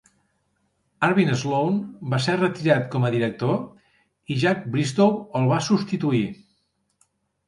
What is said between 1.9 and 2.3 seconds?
va